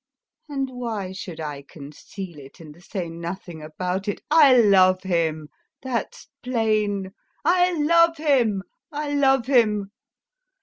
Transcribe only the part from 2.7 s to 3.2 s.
say